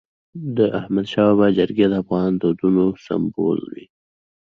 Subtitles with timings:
[0.57, 3.85] د احمدشاه بابا جرګي د افغان دودونو سمبول وي.